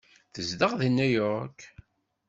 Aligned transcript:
Tezdeɣ 0.33 0.71
deg 0.79 0.89
New 0.91 1.11
York. 1.21 1.59